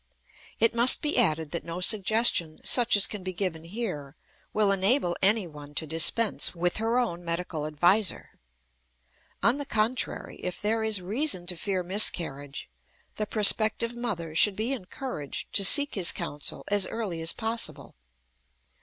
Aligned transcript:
It 0.59 0.73
must 0.73 1.03
be 1.03 1.15
added 1.15 1.51
that 1.51 1.63
no 1.63 1.79
suggestion 1.79 2.59
such 2.65 2.97
as 2.97 3.05
can 3.05 3.21
be 3.21 3.33
given 3.33 3.63
here 3.65 4.15
will 4.51 4.71
enable 4.71 5.15
anyone 5.21 5.75
to 5.75 5.85
dispense 5.85 6.55
with 6.55 6.77
her 6.77 6.97
own 6.97 7.23
medical 7.23 7.67
adviser. 7.67 8.31
On 9.43 9.57
the 9.57 9.63
contrary, 9.67 10.37
if 10.37 10.59
there 10.59 10.83
is 10.83 11.03
reason 11.03 11.45
to 11.45 11.55
fear 11.55 11.83
miscarriage, 11.83 12.67
the 13.17 13.27
prospective 13.27 13.95
mother 13.95 14.35
should 14.35 14.55
be 14.55 14.73
encouraged 14.73 15.53
to 15.53 15.63
seek 15.63 15.93
his 15.93 16.11
counsel 16.11 16.65
as 16.71 16.87
early 16.87 17.21
as 17.21 17.31
possible. 17.31 17.93